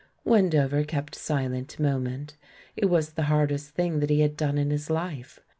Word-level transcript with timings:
Wendover 0.23 0.83
kept 0.83 1.13
silent 1.13 1.77
a 1.77 1.81
moment— 1.83 2.35
it 2.75 2.85
was 2.87 3.11
the 3.11 3.25
hardest 3.29 3.75
thing 3.75 3.99
that 3.99 4.09
he 4.09 4.21
had 4.21 4.35
done 4.35 4.57
in 4.57 4.71
his 4.71 4.87
hfe. 4.89 5.37